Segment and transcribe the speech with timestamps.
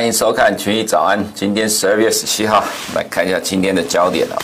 [0.00, 1.22] 欢迎收看群益早安。
[1.34, 4.36] 今天十二月十七号，来看一下今天的焦点啊。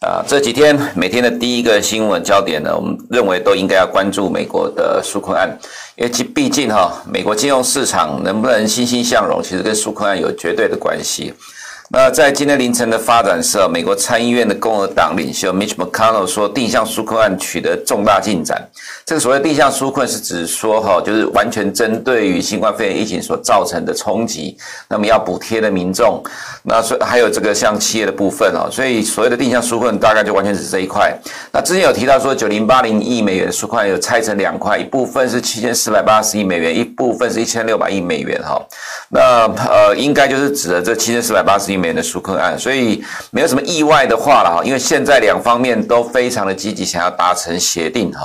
[0.00, 5.56] 啊，这几天每天的第一个新闻焦点呢，我们认为都应该要关注美国的纾困案，
[5.94, 11.32] 因为其毕竟哈，美国金融市场能不能欣欣向荣，其实跟纾困案有绝对的关系。
[11.96, 18.68] 那在今天凌晨的发展是，美国参议院的共和党领袖 Mitch McConnell 说，定向纾困案取得重大进展。
[19.06, 26.20] 这个所谓定向纾困是指说，哈，就是完全针对于新冠肺炎疫情所造成的冲击，那么要补贴的民众，
[26.64, 31.16] 那所还有这个像企业的部分哦，所以所谓的定向纾困大概就完全指这一块。
[31.52, 38.60] 那之前有提到说，九零八零亿美元的纾困有拆成两块，一部分是七千四百八十亿美元，一部分是一千六百亿美元哈。
[39.10, 48.24] 那呃，应该就是指的这七千四百八十亿美元的纾困案，所以没有什么意外的话了哈，因为现在两方面都非常的积极，想要达成协定哈。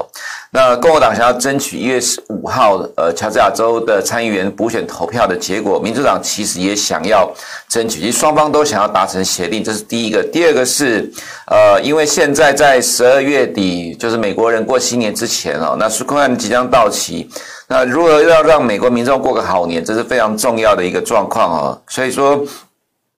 [0.52, 7.30] 那共和党想要争取一月十五号，呃，乔治亚州的参议员补选投票的结果，民主党其实也想要
[7.68, 10.23] 争取，其实双方都想要达成协定，这是第一个。
[10.23, 11.12] 第二个是，
[11.48, 17.30] 呃，因为现在在十二月底，就是美国人过新年之前哦，那纾困案即将到期，
[17.68, 22.42] 那如何要让美国民众过个好年，这是非常重要的一个状况哦，所以说。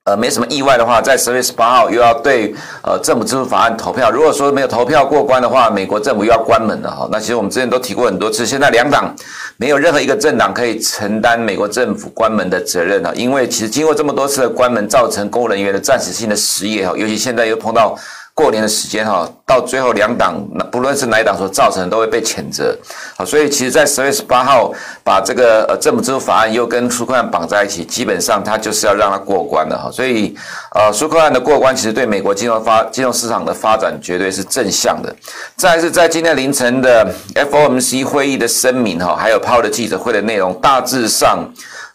[0.04, 4.10] 呃，没什么意外的话，在十月十八号又要对呃政府支出法案投票。
[4.10, 7.08] 如果说没有投票过关的话，美国政府又要关门了哈。
[7.12, 9.14] 那其实我们之前都提过很多次，现在两党
[9.58, 17.96] 没有任何一个政党可以承担美国政府关门的责任啊，因为其实经过这么多次的关门，造成公务人员的暂时性的失业哈，尤其现在又碰到。
[18.42, 22.76] 过年的时间哈，到最后两党不论是哪一党所造成的，都会被谴责。
[23.16, 24.72] 好，所以其实，在十月十八号
[25.04, 29.88] 把这个呃政府支出法案又跟纾困案绑在一起，基本上它就是要让它过关的哈。
[29.92, 30.34] 所以
[30.74, 35.14] 呃纾困案的过关，其实对美国金融发金融市场的发展绝对是正向的。
[35.54, 41.48] 再是在今天凌晨的 FOMC 会议的声明哈，还有 p o 的记者会的内容，大致上。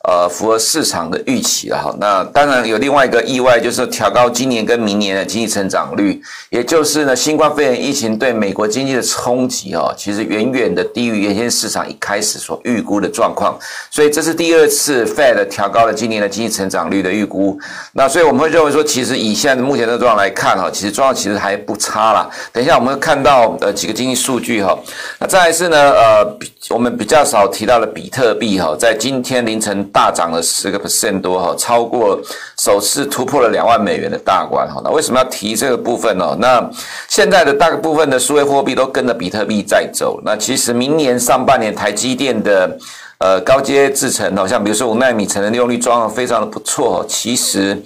[0.07, 1.93] 呃，符合市场的预期了哈。
[1.99, 13.59] 那当然有另外一个意外，就是调高今年跟明年的经济成长率，也就是呢，新冠肺炎疫情对美国经济的冲击哦，其实远远的低于原先市场一开始所预估的状况。
[13.91, 17.59] 所以这是第二次 Fed 调高了今年的经济成长率的预估。
[17.91, 22.29] 那所以我们会认为说，其实以现在目前的状况来看哈，其实状况其实还不差啦。
[22.53, 24.73] 等一下我们会看到呃几个经济数据哈。
[25.19, 26.37] 那再来是呢，呃，
[26.69, 29.85] 我们比较少提到的比特币哈，在今天凌晨。
[29.97, 32.21] 大涨了十个 percent 多哈，超过
[32.59, 34.79] 首次突破了两万美元的大关哈。
[34.83, 36.37] 那为什么要提这个部分呢？
[36.39, 36.69] 那
[37.07, 40.21] 现在的大部分的数位货币都跟着比特币在走。
[40.23, 42.77] 那其实明年上半年台积电的
[43.17, 47.81] 呃高阶制程好，像比如说五纳米成的利用率状况非常的不错，其实。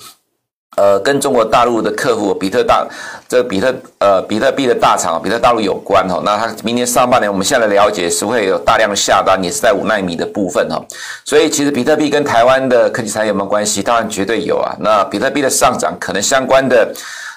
[0.78, 2.88] 呃，跟中国大陆的客户比特大
[3.28, 10.82] 这比特呃比特币的大厂比特大陆有关哈，那它明年上半年我们现在了解是会有大量的下单，也是在五纳米的部分哈，
[11.26, 13.84] 所以其实比特币跟台湾的科技产业有没有关系？
[13.84, 14.74] 当然绝对有啊。
[14.80, 16.94] 那比特币的上涨可能相关的。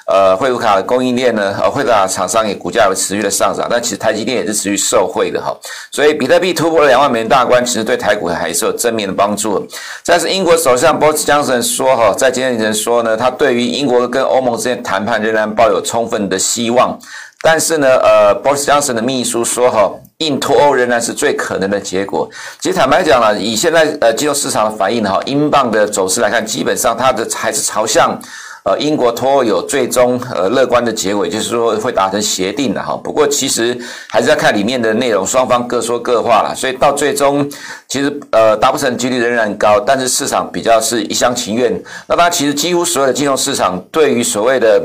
[0.06, 5.56] 呃，汇卡的供应链呢，呃，汇卡厂商也股价有持续的上涨，但其实台积电也是持续受惠的哈。
[5.90, 9.66] 所以比特币突破了两万美元大关，其实对台股还是有正面的帮助。
[10.04, 16.98] 但是英国首相 Boris Johnson 说哈，在今天凌晨说呢，他对于英国跟欧盟之间谈判仍然抱有充分的希望。
[17.40, 22.28] 但是呢，呃，Boris Johnson 的秘书说哈，硬脱欧仍然是最可能的结果。
[22.60, 28.18] 其实坦白讲了，以现在呃金融市场的反应哈，英镑的走势来看，基本上它的还是朝向。
[28.64, 32.98] 呃，英国脱欧有最终呃乐观的结尾，就是说会达成协定的哈。
[33.04, 36.54] 不过其实还是要看里面的内容，双方各说各话了。
[36.56, 37.46] 所以到最终，
[37.88, 41.70] 其实呃达不成几率仍然高，但是市场比较是一厢情愿。
[42.06, 44.82] 那当然，其实几乎所有的金融市场对于所谓的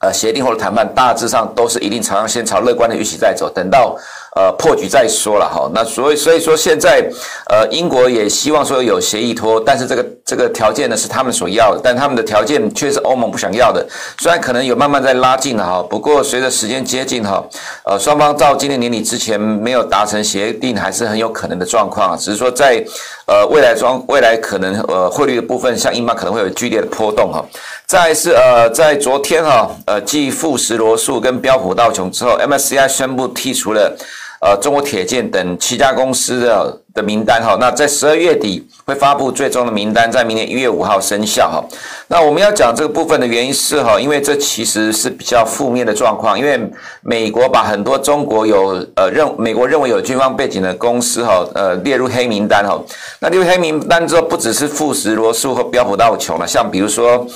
[0.00, 3.96] 呃协定或者谈判，大致上都是一定朝向先朝乐观的预期在走，等到。
[4.36, 5.70] 呃，破局再说了哈。
[5.74, 7.02] 那所以，所以说现在，
[7.48, 13.84] 呃，英国也希望说有协议拖，但是这个这个条件呢是他们所要的，但他们的条件却是欧盟不想要的。
[14.18, 17.42] 虽然可能有慢慢在拉近了哈，不过随着时间接近哈，
[17.84, 22.14] 呃，双方到今年年底之前没有达成协定，还是很有可能的状况。
[22.18, 22.84] 只是说在
[23.26, 27.42] 呃未来中未来可能呃汇率的部分，像英镑可能会有剧烈的波动哈。
[27.86, 33.96] 再是呃，在昨天哈，呃，继富时罗素跟标普道琼之后，MSCI 宣布剔除了。
[34.40, 41.64] 呃，中国铁建等七家公司的的名单哈，那在十二月底会发布最终的名单，在明年一月五号生效哈。
[42.08, 46.60] 那我们要讲这个部分的原因是哈，因为这其实是比较负面的状况，因为
[47.02, 52.78] 美国把很多中国有呃认美国认为有军方背景的公司哈，呃列入黑名单哈。
[53.20, 57.26] 那列入黑名单之后，不只是富时罗素和标普道琼了，像比如说。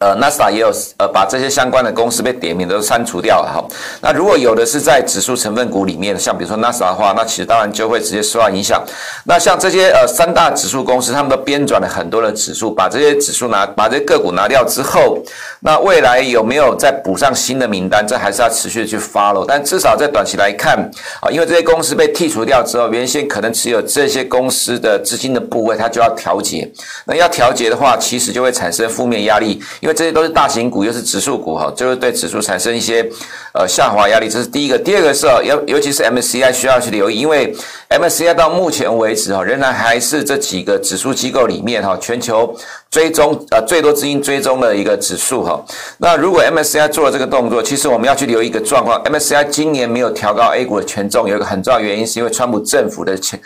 [0.00, 3.62] 呃，纳斯达也有呃，把这些相关的公司被点名都删除掉了哈。
[4.00, 8.82] 那如果有的是在指数成分股里面，像比如说纳斯达的话，那其实当然就会直接受到影响。
[9.26, 15.18] 那像这些呃三大指数公司，他们都编转了很多的指数，把这些指数拿，把这些个股拿掉之后，
[15.60, 18.02] 那未来有没有再补上新的名单？
[18.08, 19.44] 这还是要持续去 follow。
[19.46, 20.78] 但至少在短期来看
[21.20, 26.66] 啊，因为这些公司被剔除掉之后，原先可能持有这些公司的资金的部位，它就要调节。
[27.04, 33.08] 那要调节的话，其实就会产生负面压力，因为这些都是大型股，又是指数股哈，就会对指数产生一些
[33.52, 34.28] 呃下滑压力。
[34.28, 34.78] 这是第一个。
[34.78, 37.54] 第二个是，尤尤其是 MSCI 需要去留意，因为
[37.88, 42.54] MSCI 到目前为止哈，仍然还是这几个指数机构里面哈，全球
[42.90, 45.62] 追踪呃最多资金追踪的一个指数哈。
[45.98, 53.40] 那如果 MSCI 做了这个动作，其实我们要去留意一个状况：MSCI 今年没有调高 A 股的权重，有一个很重要原因，是因为川普政府的钱。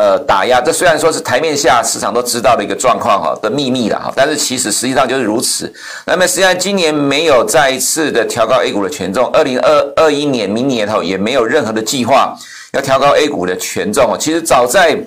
[0.00, 5.70] 呃，打压，这虽然说是台面下市场都知道的一个状况哈的秘密了哈，但是其实实际上就是如此。
[6.06, 12.34] 那么实际上今年没有再一次的调高 A 股的权重，二零二二一年明年哈也没有任何的计划
[12.72, 14.16] 要调高 A 股的权重。
[14.18, 14.98] 其实早在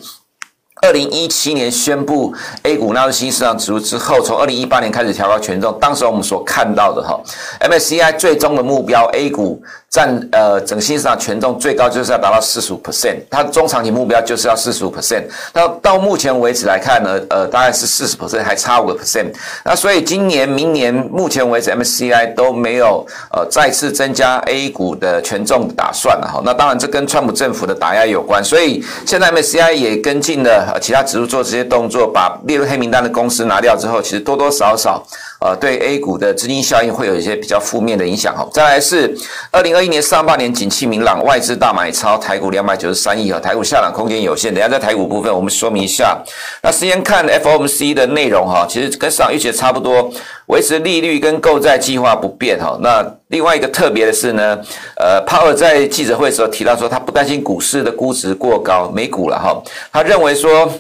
[0.84, 2.32] 二零一七年宣布
[2.62, 7.20] A 股纳入新市场指数之后，从二零一八年开始调高权重，当时我们所看到的哈
[7.62, 9.60] ，MSCI 最终的目标 A 股。
[9.94, 15.22] 占呃整个新市场权重最高就是要达到四十五 percent，它中长期目标就是要四十五 percent。
[15.54, 19.28] 到到目前为止来看呢，呃大概是四十 percent，还差五个 percent。
[19.64, 26.42] 那所以今年、明年目前为止，MSCI 都没有呃再次增加 A 股的权重打算了哈。
[26.44, 35.06] 那当然这跟川普政府的打压有关，所以现在 MSCI 也跟进了其他指数做这些动作，把列入黑名单的公司拿掉之后，其实多多少少。
[35.44, 38.48] 呃，对 A 股的资金效应会有一些比较负面的影响哈。
[38.54, 39.14] 再来是
[39.52, 44.54] 二零二一年上半年景气明朗，外资大买超台股两百九十三亿哈，台股下档空间有限。
[44.54, 46.18] 等下在台股部分我们说明一下。
[46.62, 50.10] 那先看 FOMC 的内容哈，其实跟市场预期差不多，
[50.46, 52.80] 维持利率跟购债计划不变哈。
[52.82, 54.58] 那另外一个特别的是呢，
[54.96, 59.62] 呃，鲍尔在记者会的时候提到说，他不担心股市的估值过高，美股了哈，
[59.92, 60.72] 他认为说。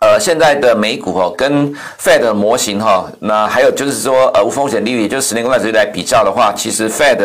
[0.00, 7.18] 呃，现在的美股哦，跟 Fed 的模型哈，那还有就是说，呃，无风险利率，就是十年公债利率来比较的话，其实 Fed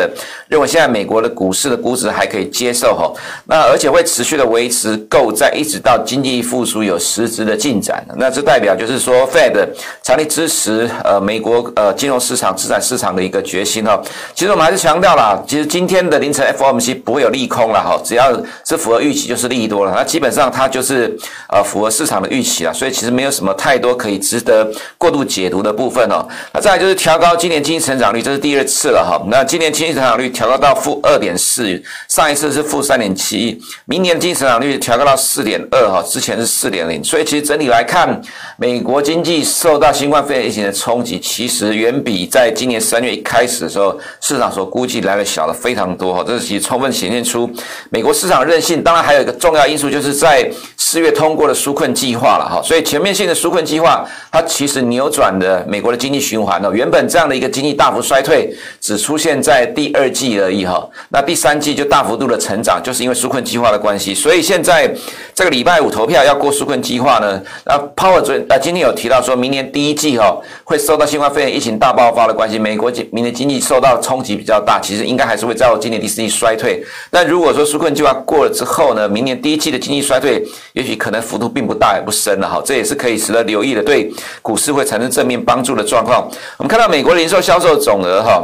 [0.48, 3.14] 认为现在美国的股市的估值还可以接受哈，
[3.46, 8.04] 那而且会持续的维持购债，一直到经济复苏有实质的进展。
[8.18, 9.70] 那这代表就是说，Fed
[10.02, 14.02] 强力支持呃美国呃金融市场、资产市场的一个决心哈。
[14.34, 18.34] 其实我们还是强调了，其实今天的凌晨 FOMC 不会有利空了哈，只要
[18.68, 21.16] 是符合预期就是利多了，那基本上它就是
[21.50, 22.63] 呃符合市场的预期。
[22.72, 26.26] 所以其实没有什么太多可以值得过度解读的部分哦。
[26.54, 29.22] 那再来就是调高今年经济成长率，这是第二次了哈。
[29.30, 33.60] 那今年经济成长率调高到负二点四，上一次是负三点七。
[33.86, 37.04] 明年经济成长率调高到四点二哈，之前是四点零。
[37.04, 38.22] 所以其实整体来看，
[38.58, 46.24] 美国经济受到新冠肺炎疫情的冲击，其实远比在今年三月一开始的时候市场所估计来的小的非常多哈。
[46.26, 47.50] 这是其实充分显现出
[47.90, 48.84] 美国市场韧性。
[48.84, 52.62] 当然还有一个重要因素，就是在四月通过的纾困计划了哈。
[52.62, 56.72] 所以全面性的纾困计划，它其实扭转了美国的经济循环哦。
[56.72, 60.88] 原本这样的一个经济大幅衰退，只出现在第二季而已哈。
[61.10, 64.14] 那第三季就大幅度的成长，就是因为纾困计划的关系。
[64.14, 64.94] 所以现在
[65.34, 76.84] 这个礼拜五投票要过纾困计划呢，那 Power 昨呃今天有提到说明年第一季哈会受到新冠肺炎疫情大爆发的关系，美国明年经济受到冲击比较大，其实应该还是会在今年第四季衰退。
[77.10, 80.44] 但如果说纾困计划过了之后呢，明年第一季的经济衰退
[80.74, 82.62] 也许可能幅度并不大也不深好。
[82.62, 86.30] 这也是可以值得留意的，对股市会产生正面帮助的状况。
[86.58, 88.44] 我们看到美国零售销售总额哈，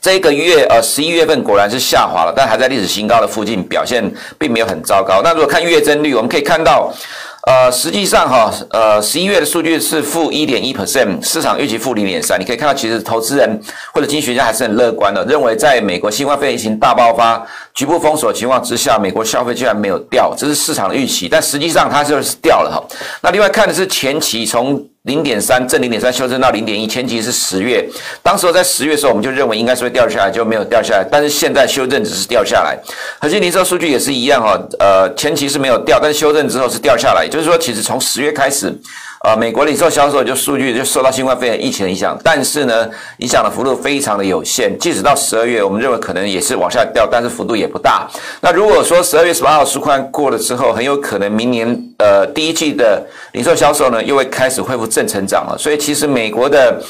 [0.00, 4.04] 这个月呃十一月份果然是下滑了，但还在历史新高的附近，表现
[4.38, 5.20] 并没有很糟糕。
[5.22, 6.92] 那如果看月增率，我们可以看到。
[7.46, 12.40] 呃，实际上哈，呃，十一月的数据是负一点一 percent，市场预期负零点三。
[12.40, 13.60] 你可以看到，其实投资人
[13.92, 17.44] 或者经济学家还是很乐观的，认为在美国新冠肺炎疫情大爆发、
[17.74, 21.28] 局部封锁情况之下，美国消费居然没有掉，这是市场的预期。
[21.28, 22.80] 但实际上它就是掉了哈。
[23.20, 24.80] 那另外看的是前期从。
[25.04, 27.84] 零点三正零点三修正到零点一，前期是十月，
[28.22, 31.04] 当时候在十月的时候，我们就认为应该是会掉下来，就没有掉下来。
[31.10, 32.78] 但是现在修正只是掉下来，
[33.20, 38.72] 核心零售数据也是一样哈，呃，前期是没有掉，但是修正之后是掉下来，就是说，其实从十月开始。
[39.22, 44.76] 呃，美国零售销售就数据就受到新冠肺炎疫情影响，但是呢，影响的幅度非常的有限。
[44.80, 48.08] 即使到十二月，我们认为可能也是往下掉，但是幅度也不大。
[48.40, 53.00] 那如果说十二月十八号纾困过了之后，很有可能明年呃第一季的
[53.32, 55.56] 零售销售呢又会开始恢复正成长了。
[55.56, 56.82] 所以其实美国的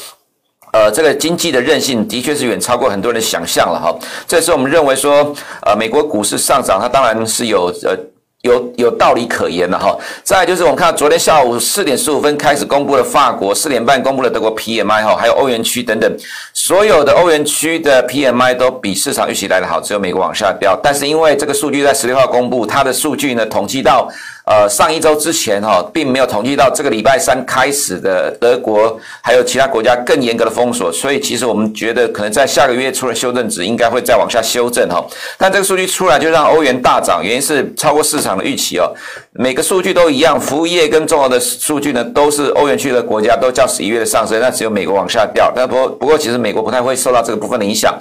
[0.71, 3.95] 呃这个经济的韧性的确是远超过很多人的想象了哈。
[4.27, 5.31] 这是我们认为说
[5.67, 7.95] 呃美国股市上涨，它当然是有呃。
[8.43, 9.97] 有有道理可言的哈。
[10.23, 16.17] 再就是我们看到昨天下午四点十五分开始公布的法国，四点半公布的德国 PMI 哈，还有欧元区等等，
[16.53, 20.79] 所有的欧元区的 PMI 都比市场预期来的好，只有美国往下掉。
[20.83, 24.07] 但是因为这个数据在十六号公布，它的数据呢统计到。
[24.45, 35.07] 呃，上一周之前哈、哦，并没有统计到这个礼拜三开始的德国还有其他国家更严格的封锁，所以其实我们觉得可能在下个月出了修正值，应该会再往下修正哈、哦。
[35.37, 38.93] 但这个数据出来就让欧元大涨，原因是超过市场的预期哦。
[39.35, 45.51] 每个数据都一样，服务业跟重要的数据呢，都是欧元区的国家都较十一月的上升，那只有美国往下掉。
[45.55, 47.97] 但不不过，其实美国不太会受到这个部分的影响。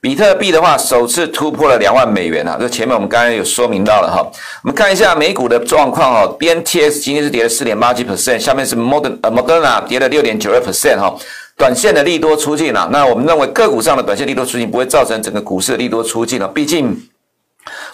[0.00, 2.56] 比特币的话，首次突破了两万美元啊！
[2.60, 4.24] 这前面我们刚才有说明到了哈。
[4.62, 11.12] 我们看一下美股的状况哦，BNTX 今天是跌了四点八七 percent，下面是 Modern 呃 Moderna 跌了六点九二 percent 哈。
[11.56, 16.96] 短线的利多出尽了，那我们认为个股上的短线利多出尽不会造成整个股市的利多出尽了，毕竟。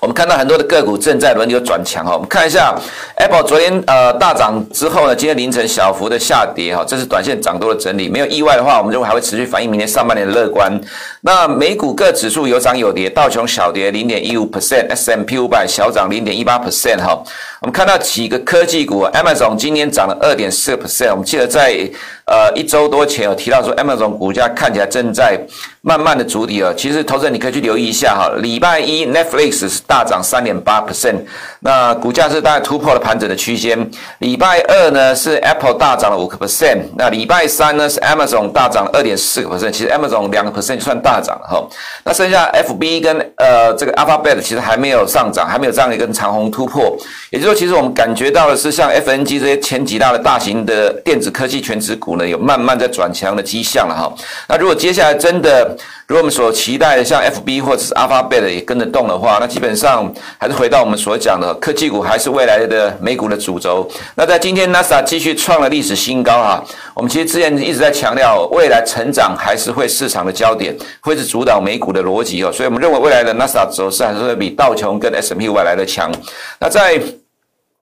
[0.01, 2.75] 我们看到很多的个股正在轮流转强哈，我们看一下
[3.17, 10.81] Apple 昨天呃大涨之后呢，今天凌晨小幅的下跌哈，这是短线涨多的整理，没有意外的话，我们认为还会持续反映明年上半年的乐观。
[11.21, 17.23] 那美股各指数有涨有跌，道琼小跌零点一五 percent，S M P 五百小涨零点一八 percent 哈。
[17.61, 21.89] 我们看到几个科技股，Amazon 今天涨了二点四 percent，我们记得在。
[22.25, 25.39] 呃，一周多前有提到说，Amazon 股价看起来正在
[25.81, 26.75] 慢慢的筑底了。
[26.75, 31.17] 其实投资人你可以去留意一下哈，礼拜一 Netflix 是大涨三点八 percent，
[31.61, 33.91] 那股价是大概突破了盘整的区间。
[34.19, 41.69] 礼拜二呢是 Apple 大涨了五个 percent，那礼拜三呢是 Amazon 大涨了二点四个 percent，其实 Amazon 两个 percent 就算大涨了哈。
[42.05, 46.97] 那剩下 FB 跟呃这个 Alphabet 其实还没有上涨，还没有这样一根长红突破。
[47.31, 54.13] 也就是说，其实我们感觉到的是像 FNG 这些前几大的大型的电子科技权值股有慢慢在转强的迹象了哈。
[54.49, 55.77] 那如果接下来真的，
[56.07, 63.89] 如果我们所期待的，像 FB 或者是 Alphabet 也跟着动的话，那基本上还是回到我们所讲的科技股还是未来的美股的主轴。
[64.15, 66.65] 那在今天 NASA 继续创了历史新高哈。
[66.95, 72.53] 我们其实之前一直在强调，未来成长还是会市场的焦点，会是主导美股的逻辑哦。
[72.53, 76.13] 所以我们认为未来的 NASA 走势还是会比道琼跟 S&P 五百来的强。
[76.61, 77.01] 那在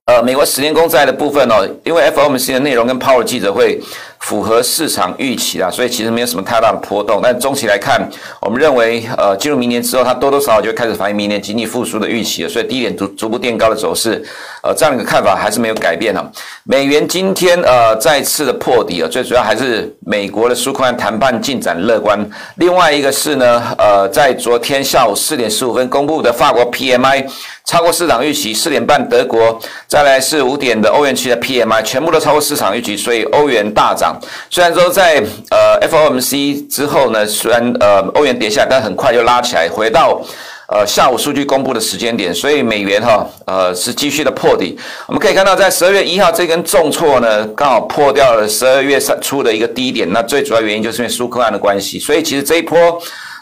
[0.04, 3.80] 呃美国十年公债的部分哦，因为 FOMC 的内容跟 Power 记者会。
[4.20, 7.20] 符合市场预期啦，所以其实没有什么太大的波动。
[7.22, 8.06] 但中期来看，
[8.40, 12.48] 我们认为，呃，进入明年之后，它多多少少就会开始反映明年经济复苏的预期了。
[12.48, 14.22] 所以低点逐逐步垫高的走势，
[14.62, 16.24] 呃，这样一个看法还是没有改变哈。
[16.64, 22.24] 美元今天呃再次的破底啊，最主要还是美国的纾困案谈判进展乐观。
[22.56, 27.26] 另外一个是呢，呃，在昨天下午四点十五分公布的法国 PMI
[27.64, 29.58] 超过市场预期，四点半德国，
[29.88, 34.09] 再来是五点的欧元区的 PMI 全部都超过市场预期，所以欧元大涨。
[34.48, 40.20] 虽然说在呃 FOMC 之后呢，虽然呃欧元跌下，但很快就拉起来，回到
[40.68, 44.78] 呃下午数据公布的时间点，所以美元哈呃是继续的破底。
[45.06, 50.08] 我们可以看到，在十二月一号这根重挫呢，刚好破掉了十二月初的一个低点。
[50.12, 52.78] 那最主要原因就是因为苏克案的关系，所以其实这一波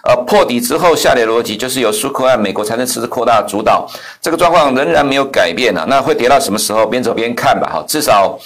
[0.04, 3.86] 呃破底之后下跌逻辑，就是由苏克案、美国财政赤字扩大主导，
[4.22, 5.84] 这个状况仍然没有改变啊。
[5.86, 6.86] 那会跌到什么时候？
[6.86, 8.38] 边走边看吧，哈，至少。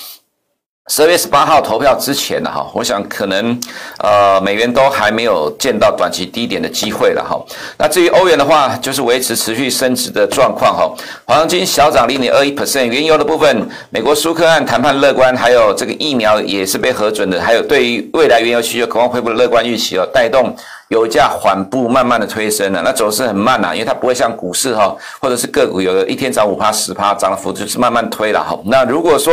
[0.88, 3.56] 十二月十八号投票之前呢，哈，我想可能
[4.00, 7.40] 呃美元都还没有见到短期低点的机会了哈。
[7.78, 10.92] 那至于欧元的话，就是维持持续升值的状况哈。
[11.24, 20.52] 黄金小涨零点二一 percent，原油的部分，美国苏克案谈判乐观，还有这个疫苗也是被核准的，还有对于未来原油需求渴望恢复的乐观预期哦，带动。
[20.92, 28.56] 油价缓步慢慢的推升了，那走势很慢呐，因为它不会像股市哈，或者是个股有的一天涨五趴十趴，涨的幅度就是慢慢推了哈。
[28.66, 29.32] 那如果说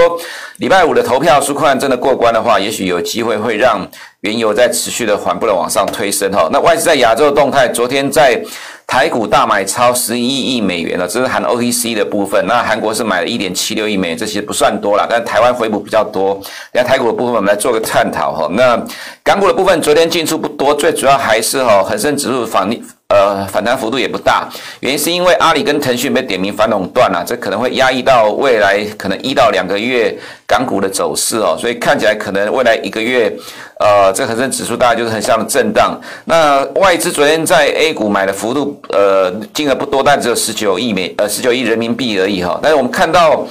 [0.58, 3.86] 礼拜五的投票纾困案真的过关的话，也许有机会会让
[4.22, 6.50] 原油在持续的缓步的往上推升哈。
[6.52, 8.42] 那外资在亚洲的动态，昨天在。
[8.90, 12.44] 台股大买超十一亿美元了，这是含 OTC 的部分。
[12.48, 16.42] 那韩国是买了一点七六亿美元，这些不算多了，但台湾回补比较多。
[16.74, 18.50] 那台股的部分，我们来做个探讨哈。
[18.52, 18.84] 那
[19.24, 22.68] 港股的部分，昨天进出不多，最主要还是哈恒生指数反。
[23.12, 24.48] 呃，反弹幅度也不大，
[24.82, 33.36] 原因是因为阿里跟腾讯被点名反垄断了，这可能会压抑到未来可能一到两个月港股的走势哦，所以看起来可能未来一个月，
[33.80, 36.00] 呃，这恒生指数大概就是很像震荡。
[36.26, 42.60] 那外资昨天在 A 股买的幅度，呃，金额不多，但只有十九亿美，呃，十九亿人民币而已哈。
[42.62, 43.44] 但是我们看到。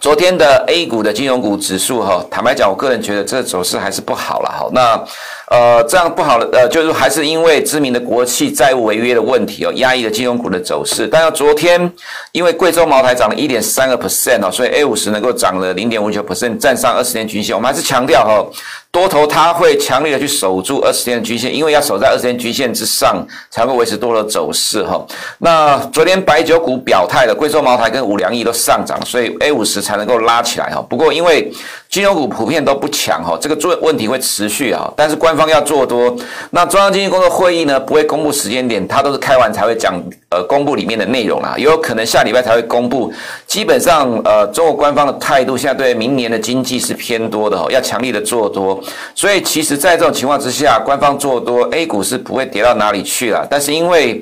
[0.00, 4.68] 昨天的 A 股的金融股指数哈，坦白讲，我个人觉得这走势还是不好了哈。
[4.70, 5.02] 那
[5.50, 11.06] 呃，这样不好的，呃，就是还是因为知名的国企债务违约的问题哦，压抑了金融股的走势。
[11.06, 11.92] 但要昨天，
[12.32, 17.54] 因为贵州茅台涨了一点三个 percent 哦，所以 A 五十能够涨了零点五九 percent，站上二十天均线。
[17.54, 18.44] 我们还是强调哈、
[18.90, 25.06] 多头它会强力的去守住二十天的均线，因为要守在二十天均线之上，才会维持多头走势哈。
[25.38, 30.84] 那昨天白酒股表态了，贵州茅台跟五粮液都上涨，所以 A 五十才能够拉起来哈。
[30.88, 31.52] 不过因为
[31.94, 34.92] 金融股普遍都不强哈，这个做问题会持续啊。
[34.96, 36.12] 但是官方要做多，
[36.50, 39.94] 那中央经济工作会议呢不会公布时间点，它都是开完才会讲
[40.28, 43.12] 呃公布里面的内容啦，也有可能下礼拜才会公布。
[43.46, 48.82] 基本上呃，中国官方的态度现在对明年的经济是偏多的哈，要强力的做多。
[49.14, 53.46] 所以，其实，在这种情况之下，官方做多 A 股是不会跌到哪里去了。
[53.48, 54.20] 但是，因为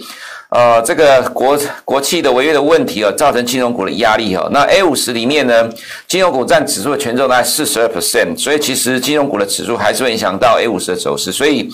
[0.55, 4.49] 呃，这个国国企的违约的问题啊，造成金融股的压力哈。
[4.53, 5.69] 那 A 五十里面呢，
[6.07, 11.33] 金融股占指数的权重大概四十二 percent，所以其实金融股的指数还是会影响到 A 五十的走势。
[11.33, 11.69] 所以。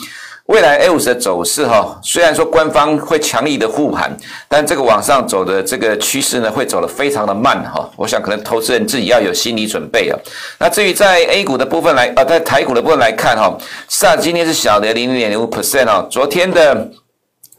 [0.48, 4.10] 未来 A 五十的走势哈，虽然说官方会强力的护盘，
[4.48, 7.86] 但这个往上走的这个趋势呢，会走得非常的慢哈。
[7.96, 10.18] 我想可能投资人自己要有心理准备啊。
[10.58, 13.58] 那至于在 A 股的部分来，呃，在台股的部分来看哈，
[13.90, 16.88] 上今天是小跌零点零五 percent 啊，昨天的。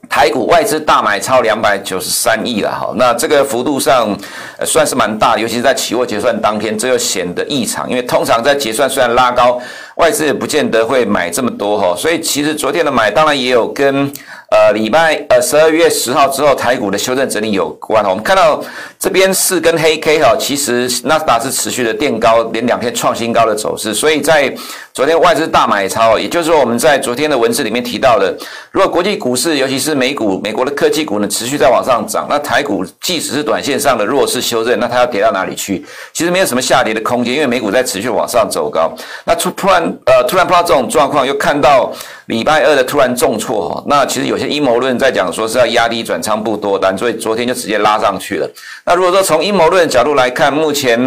[0.10, 4.18] 台股外资大买超两百九十三亿了哈，那这个幅度上
[4.66, 9.62] 算是蛮大，尤其是在期货结算当天，这又显得异常，因为通常在结算虽然拉高，
[9.96, 14.12] 外资也不见得会买这么多哈，所以其实昨天的买当然也有跟。
[14.50, 18.04] 呃，礼拜呃十二月十号之后，台股的修正整理有关。
[18.04, 18.60] 我们看到
[18.98, 23.94] 这边四根黑 K 哈，其实纳斯达是持续的垫高，连两天创新高的走势。
[23.94, 24.52] 所以在
[24.92, 28.36] 昨天外资大买超，也就是说我们在昨天的文字里面提到的，
[28.72, 35.86] 如果国际股市，尤其是美股、美国的科技股呢持续在往上涨，那台股即使是短线上的弱势修正，那它要跌到哪里去？
[36.12, 38.92] 其实没有什么下跌的空间，因为美股在持续往上走高。
[39.26, 41.94] 那突突然呃突然碰到这种状况，又看到。
[42.30, 48.48] 礼拜二的突然重挫，那其实有些阴谋论在讲说是要压低转仓不多单，所以昨天就直接拉上去了。
[48.86, 51.00] 那如果说从阴谋论的角度来看，目前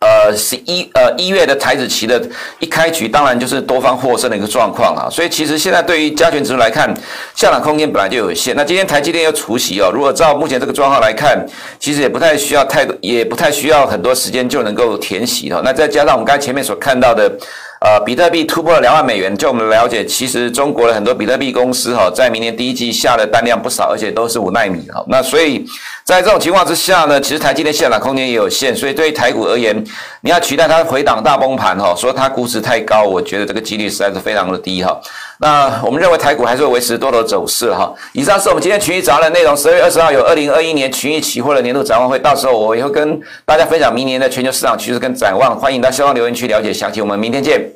[0.00, 2.22] 呃十一呃一月的台子期的
[2.60, 5.10] 一开局，当然就是多方获胜的一个状况啊。
[5.10, 6.94] 所以其实现在对于加权指数来看，
[7.34, 8.54] 下档空间本来就有限。
[8.54, 11.44] 那今天台积电又除息哦，如果照目前这个状况来看，
[11.80, 15.60] 其实也不太需要太多，也不太需要很多时间就能够填息哦。
[15.64, 17.36] 那再加上我们刚才前面所看到的。
[17.80, 25.04] 呃，比特币突破了两万美元，就我们了解，其实中国的很多比特币公司哈，在明年第一季下的单量不少，而且都是五纳米哈。
[25.08, 25.64] 那所以
[26.06, 29.76] 在这种情况之下呢，其实台积电下档空间也有限，所以对于台股而言，
[30.20, 34.96] 你要取代它回档大崩盘哈，说它估值太高，我觉得这个几率实在是非常的低哈。
[35.38, 37.92] 那我们认为台股还是会维持多头走势哈。
[38.12, 39.56] 以上是我们今天群益早安的内容。
[39.56, 45.58] 十二月二十号有二零二一年群益期货的年度展望会，到时候我也会跟大家分享明年的全球市场趋势跟展望。
[45.58, 47.02] 欢迎到下方留言区了解详情。
[47.02, 47.68] 我们明天见。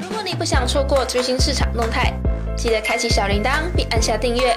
[0.00, 2.14] 如果你不想错过最新市场动态，
[2.56, 4.56] 记得开启小铃铛并按下订阅。